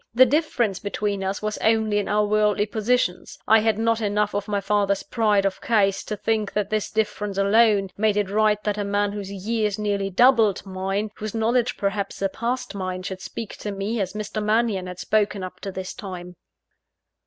[0.15, 3.37] The difference between us was only in our worldly positions.
[3.47, 7.37] I had not enough of my father's pride of caste to think that this difference
[7.37, 12.15] alone, made it right that a man whose years nearly doubled mine, whose knowledge perhaps
[12.15, 14.41] surpassed mine, should speak to me as Mr.
[14.43, 16.35] Mannion had spoken up to this time.